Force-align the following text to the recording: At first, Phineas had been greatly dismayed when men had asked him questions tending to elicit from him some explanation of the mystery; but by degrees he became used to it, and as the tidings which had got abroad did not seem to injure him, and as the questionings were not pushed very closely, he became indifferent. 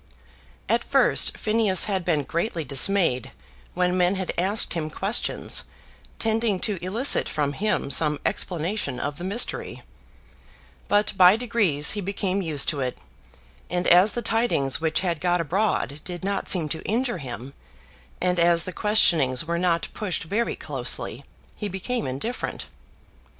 At 0.67 0.83
first, 0.83 1.37
Phineas 1.37 1.83
had 1.83 2.03
been 2.03 2.23
greatly 2.23 2.63
dismayed 2.65 3.29
when 3.75 3.95
men 3.95 4.15
had 4.15 4.33
asked 4.35 4.73
him 4.73 4.89
questions 4.89 5.63
tending 6.17 6.59
to 6.61 6.83
elicit 6.83 7.29
from 7.29 7.53
him 7.53 7.91
some 7.91 8.19
explanation 8.25 8.99
of 8.99 9.19
the 9.19 9.23
mystery; 9.23 9.83
but 10.87 11.13
by 11.15 11.35
degrees 11.35 11.91
he 11.91 12.01
became 12.01 12.41
used 12.41 12.67
to 12.69 12.79
it, 12.79 12.97
and 13.69 13.85
as 13.85 14.13
the 14.13 14.23
tidings 14.23 14.81
which 14.81 15.01
had 15.01 15.21
got 15.21 15.39
abroad 15.39 16.01
did 16.03 16.23
not 16.23 16.49
seem 16.49 16.67
to 16.69 16.81
injure 16.81 17.19
him, 17.19 17.53
and 18.19 18.39
as 18.39 18.63
the 18.63 18.73
questionings 18.73 19.45
were 19.45 19.59
not 19.59 19.87
pushed 19.93 20.23
very 20.23 20.55
closely, 20.55 21.23
he 21.55 21.67
became 21.69 22.07
indifferent. 22.07 22.65